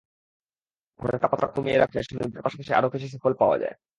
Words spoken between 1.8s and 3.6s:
রাখলে সুনিদ্রার পাশাপাশি আরও কিছু সুফল পাওয়া